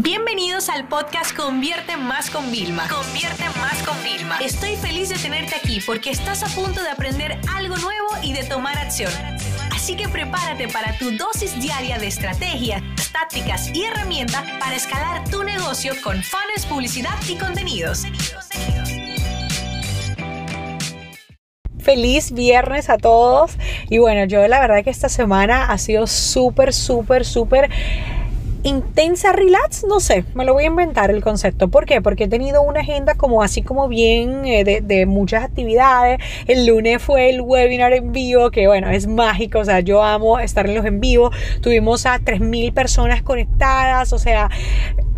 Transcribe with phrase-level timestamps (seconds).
[0.00, 2.86] Bienvenidos al podcast Convierte Más con Vilma.
[2.88, 4.38] Convierte Más con Vilma.
[4.38, 8.44] Estoy feliz de tenerte aquí porque estás a punto de aprender algo nuevo y de
[8.44, 9.10] tomar acción.
[9.74, 12.80] Así que prepárate para tu dosis diaria de estrategias,
[13.10, 18.04] tácticas y herramientas para escalar tu negocio con fans, publicidad y contenidos.
[21.80, 23.58] Feliz viernes a todos.
[23.90, 27.68] Y bueno, yo la verdad que esta semana ha sido súper, súper, súper
[28.68, 31.68] intensa relax, no sé, me lo voy a inventar el concepto.
[31.68, 32.00] ¿Por qué?
[32.00, 36.20] Porque he tenido una agenda como así como bien eh, de, de, muchas actividades.
[36.46, 40.38] El lunes fue el webinar en vivo, que bueno, es mágico, o sea, yo amo
[40.38, 41.30] estar en los en vivo.
[41.60, 44.50] Tuvimos a 3.000 personas conectadas, o sea,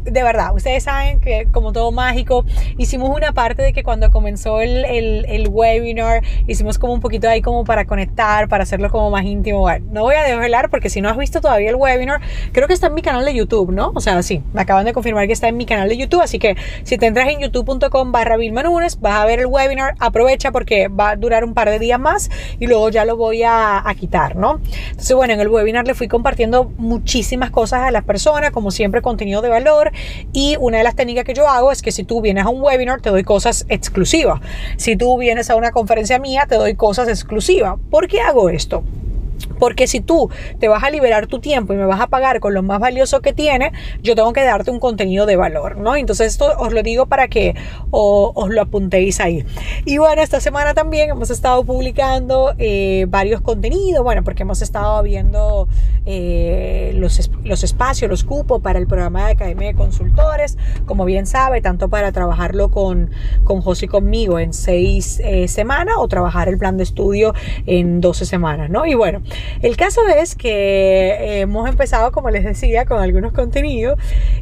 [0.04, 2.44] de verdad, ustedes saben que como todo mágico,
[2.78, 7.28] hicimos una parte de que cuando comenzó el, el, el, webinar, hicimos como un poquito
[7.28, 9.60] ahí como para conectar, para hacerlo como más íntimo.
[9.60, 12.20] Bueno, no voy a desvelar porque si no has visto todavía el webinar,
[12.52, 13.92] creo que está en mi canal de YouTube, ¿no?
[13.94, 16.38] O sea, sí, me acaban de confirmar que está en mi canal de YouTube, así
[16.38, 20.88] que si te entras en youtube.com barra Nunes, vas a ver el webinar, aprovecha porque
[20.88, 23.94] va a durar un par de días más y luego ya lo voy a, a
[23.94, 24.60] quitar, ¿no?
[24.90, 29.02] Entonces, bueno, en el webinar le fui compartiendo muchísimas cosas a las personas, como siempre,
[29.02, 29.89] contenido de valor
[30.32, 32.62] y una de las técnicas que yo hago es que si tú vienes a un
[32.62, 34.40] webinar, te doy cosas exclusivas.
[34.76, 37.76] Si tú vienes a una conferencia mía, te doy cosas exclusivas.
[37.90, 38.82] ¿Por qué hago esto?
[39.60, 42.54] Porque si tú te vas a liberar tu tiempo y me vas a pagar con
[42.54, 43.72] lo más valioso que tiene,
[44.02, 45.94] yo tengo que darte un contenido de valor, ¿no?
[45.94, 47.54] Entonces esto os lo digo para que
[47.90, 49.44] os, lo apuntéis ahí.
[49.84, 55.02] Y bueno, esta semana también hemos estado publicando eh, varios contenidos, bueno, porque hemos estado
[55.02, 55.68] viendo
[56.06, 61.26] eh, los, los espacios, los cupos para el programa de Academia de Consultores, como bien
[61.26, 63.10] sabe, tanto para trabajarlo con,
[63.44, 67.34] con José y conmigo en seis eh, semanas o trabajar el plan de estudio
[67.66, 68.86] en 12 semanas, ¿no?
[68.86, 69.22] Y bueno,
[69.62, 73.98] el caso es que eh, hemos empezado, como les decía, con algunos contenidos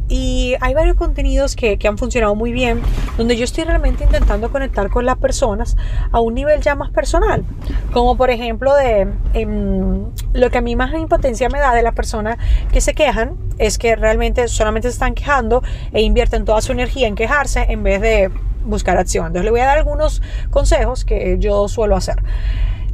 [0.09, 2.83] y hay varios contenidos que, han funcionado muy bien,
[3.17, 5.77] donde yo estoy realmente intentando conectar con las personas
[6.12, 7.45] a un nivel ya más personal,
[7.92, 10.05] como por ejemplo de em,
[10.35, 12.36] lo que a mí más impotencia me da de las personas
[12.73, 17.08] que se quejan es que realmente solamente se están quejando e invierten toda su energía
[17.08, 18.30] en quejarse en vez de
[18.64, 19.29] buscar acción.
[19.29, 22.17] Entonces le voy a dar algunos consejos que yo suelo hacer.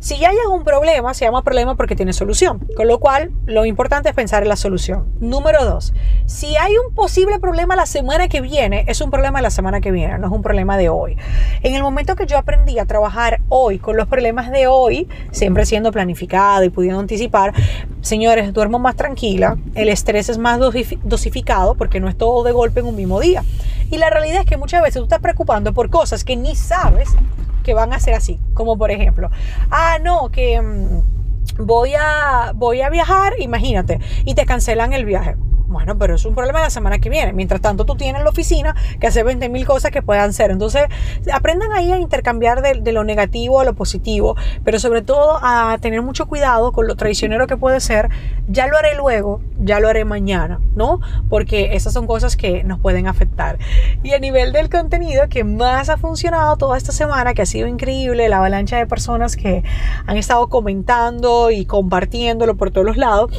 [0.04, 2.60] Si ya hay algún problema, se llama problema porque tiene solución.
[2.76, 5.06] Con lo cual, lo importante es pensar en la solución.
[5.19, 5.94] Número dos,
[6.26, 9.93] si hay un posible problema la semana que viene, es un problema la semana que
[9.93, 11.16] viene, no es un problema de hoy.
[11.62, 15.64] En el momento que yo aprendí a trabajar hoy con los problemas de hoy, siempre
[15.64, 17.54] siendo planificado y pudiendo anticipar,
[18.03, 20.60] señores, duermo más tranquila, el estrés es más
[21.03, 23.43] dosificado porque no es todo de golpe en un mismo día.
[23.90, 27.14] Y la realidad es que muchas veces tú estás preocupando por cosas que ni sabes
[27.62, 28.38] que van a ser así.
[28.54, 29.30] Como por ejemplo,
[29.70, 35.36] ah, no, que mm, voy, a, voy a viajar, imagínate, y te cancelan el viaje.
[35.66, 37.32] Bueno, pero es un problema de la semana que viene.
[37.32, 40.52] Mientras tanto, tú tienes la oficina que hace 20 mil cosas que puedan ser.
[40.52, 40.84] Entonces,
[41.32, 45.76] aprendan ahí a intercambiar de, de, lo negativo a lo positivo, pero sobre todo a
[45.80, 48.08] tener mucho cuidado con lo traicionero que puede ser.
[48.46, 51.00] Ya lo haré luego, ya lo haré mañana, ¿no?
[51.28, 53.58] Porque esas son cosas que nos pueden afectar.
[54.02, 57.66] Y a nivel del contenido que más ha funcionado toda esta semana, que ha sido
[57.66, 59.64] increíble, la avalancha de personas que
[60.06, 63.30] han estado comentando y compartiéndolo por todos los lados,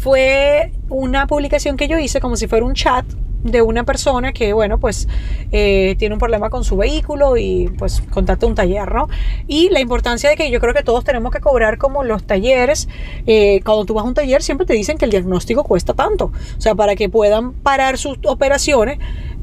[0.00, 3.04] fue una publicación que yo hice como si fuera un chat
[3.42, 5.08] de una persona que, bueno, pues
[5.50, 9.08] eh, tiene un problema con su vehículo y pues contacta un taller, ¿no?
[9.46, 12.88] Y la importancia de que yo creo que todos tenemos que cobrar como los talleres.
[13.26, 16.26] Eh, cuando tú vas a un taller siempre te dicen que el diagnóstico cuesta tanto.
[16.56, 18.98] O sea, para que puedan parar sus operaciones,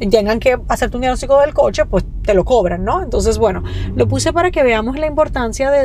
[0.10, 3.04] tengan que hacerte un diagnóstico del coche, pues te lo cobran, ¿no?
[3.04, 3.64] Entonces, bueno,
[3.96, 5.80] lo puse para que veamos la importancia de,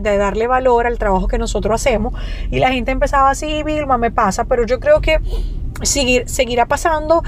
[0.00, 2.12] de darle valor al trabajo que nosotros hacemos.
[2.50, 5.20] Y la gente empezaba así, Vilma, me pasa, pero yo creo que
[5.82, 7.22] seguir, seguirá pasando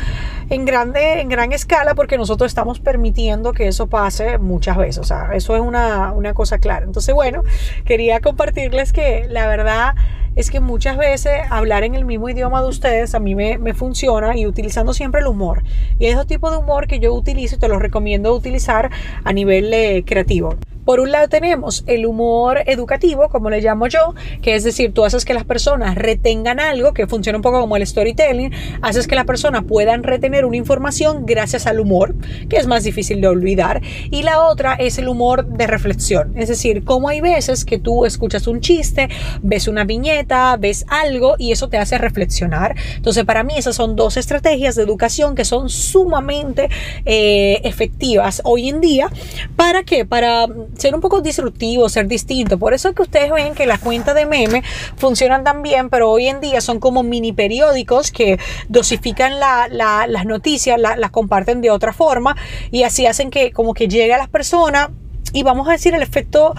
[0.50, 4.98] en, grande, en gran escala porque nosotros estamos permitiendo que eso pase muchas veces.
[4.98, 6.84] O sea, eso es una, una cosa clara.
[6.84, 7.42] Entonces, bueno,
[7.84, 9.94] quería compartirles que la verdad
[10.34, 13.74] es que muchas veces hablar en el mismo idioma de ustedes a mí me, me
[13.74, 15.62] funciona y utilizando siempre el humor.
[15.98, 18.90] Y es ese tipo de humor que yo utilizo y te lo recomiendo utilizar
[19.24, 20.56] a nivel eh, creativo.
[20.84, 25.04] Por un lado tenemos el humor educativo, como le llamo yo, que es decir, tú
[25.04, 28.52] haces que las personas retengan algo, que funciona un poco como el storytelling,
[28.82, 32.14] haces que las personas puedan retener una información gracias al humor,
[32.48, 33.80] que es más difícil de olvidar.
[34.10, 38.04] Y la otra es el humor de reflexión, es decir, como hay veces que tú
[38.04, 39.08] escuchas un chiste,
[39.42, 42.74] ves una viñeta, ves algo y eso te hace reflexionar.
[42.96, 46.68] Entonces, para mí esas son dos estrategias de educación que son sumamente
[47.04, 49.08] eh, efectivas hoy en día.
[49.56, 50.04] ¿Para qué?
[50.04, 50.46] Para
[50.76, 52.58] ser un poco disruptivo, ser distinto.
[52.58, 54.62] Por eso es que ustedes ven que las cuentas de meme
[54.96, 58.38] funcionan tan bien, pero hoy en día son como mini periódicos que
[58.68, 62.36] dosifican las noticias, las comparten de otra forma
[62.70, 64.90] y así hacen que como que llegue a las personas
[65.32, 66.54] y vamos a decir el efecto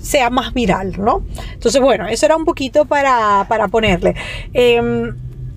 [0.00, 1.22] sea más viral, ¿no?
[1.52, 4.14] Entonces, bueno, eso era un poquito para, para ponerle.
[4.54, 5.12] Eh,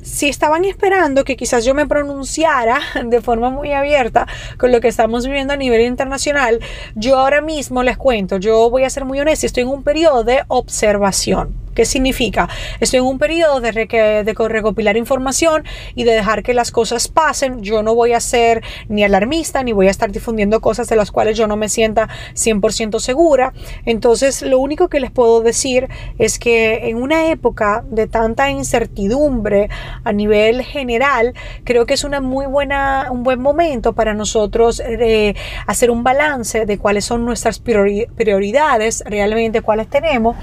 [0.10, 4.28] si estaban esperando que quizás yo me pronunciara de forma muy abierta
[4.58, 6.60] con lo que estamos viviendo a nivel internacional,
[6.96, 10.24] yo ahora mismo les cuento, yo voy a ser muy honesta, estoy en un periodo
[10.24, 11.69] de observación.
[11.76, 12.50] ¿Qué significa?
[12.80, 15.64] Estoy en un periodo de, de, recopilar información
[15.96, 17.62] y de dejar que las cosas pasen.
[17.62, 21.12] Yo no voy a ser ni alarmista ni voy a estar difundiendo cosas de las
[21.12, 23.54] cuales yo no me sienta 100% segura.
[23.86, 25.88] Entonces, lo único que les puedo decir
[26.18, 29.70] es que en una época de tanta incertidumbre
[30.04, 31.34] a nivel general,
[31.64, 35.36] creo que es una muy buena, un buen momento para nosotros eh,
[35.68, 40.36] hacer un balance de cuáles son nuestras prioridades, realmente cuáles tenemos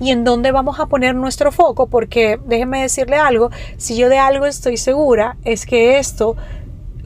[0.00, 4.18] y en dónde vamos a poner nuestro foco porque déjenme decirle algo, si yo de
[4.18, 6.36] algo estoy segura es que esto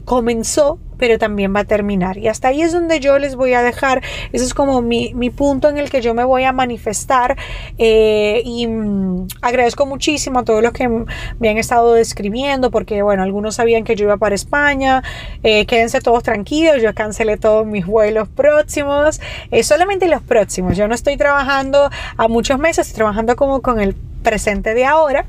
[0.07, 2.17] comenzó pero también va a terminar.
[2.17, 4.01] Y hasta ahí es donde yo les voy a dejar,
[4.31, 7.37] ese es como mi, punto en el que yo me voy a manifestar
[7.77, 13.21] eh, y mm, agradezco muchísimo a todos los que me han estado describiendo, porque bueno,
[13.21, 15.03] algunos sabían que yo iba para España,
[15.43, 19.21] eh, quédense todos tranquilos, yo cancelé todos mis vuelos próximos,
[19.51, 23.79] eh, solamente los próximos, yo no estoy trabajando a muchos meses, estoy trabajando como con
[23.79, 23.93] el
[24.23, 25.27] presente de ahora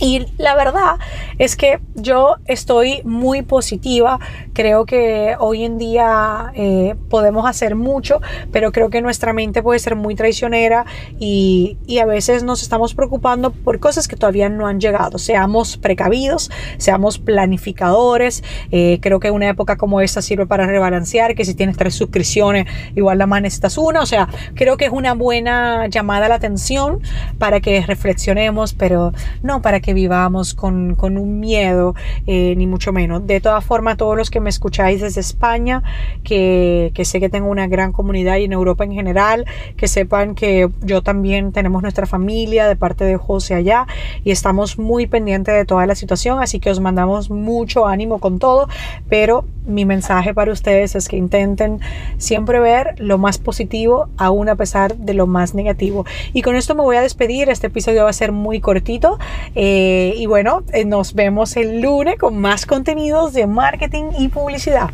[0.00, 0.98] y la verdad
[1.38, 4.18] es que yo estoy muy positiva.
[4.60, 8.20] Creo que hoy en día eh, podemos hacer mucho,
[8.52, 10.84] pero creo que nuestra mente puede ser muy traicionera
[11.18, 15.16] y, a veces nos estamos preocupando por cosas que todavía no han llegado.
[15.16, 18.44] Seamos precavidos, seamos planificadores.
[18.70, 22.66] Eh, creo que una época como esta sirve para rebalancear, que si tienes tres suscripciones,
[22.94, 24.02] igual la más necesitas una.
[24.02, 27.00] O sea, creo que es una buena llamada a la atención
[27.38, 29.12] para que reflexionemos, pero
[29.42, 31.94] no para que vivamos con, un miedo,
[32.26, 33.26] eh, ni mucho menos.
[33.26, 35.82] De todas formas, todos los que me escucháis desde España,
[36.22, 40.34] que, que, sé que tengo una gran comunidad y en Europa en general, que sepan
[40.34, 43.86] que yo también tenemos nuestra familia de parte de José allá
[44.24, 48.38] y estamos muy pendientes de toda la situación, así que os mandamos mucho ánimo con
[48.38, 48.68] todo,
[49.08, 51.80] pero mi mensaje para ustedes es que intenten
[52.18, 56.04] siempre ver lo más positivo, aún a pesar de lo más negativo.
[56.32, 59.18] Y con esto me voy a despedir, este episodio va a ser muy cortito.
[59.54, 64.90] Eh, y bueno, eh, nos vemos el lunes con más contenidos de marketing y publicidad.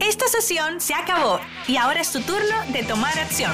[0.00, 3.52] Esta sesión se acabó y ahora es tu turno de tomar acción.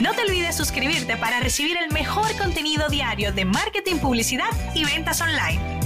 [0.00, 5.20] No te olvides suscribirte para recibir el mejor contenido diario de marketing, publicidad y ventas
[5.20, 5.83] online.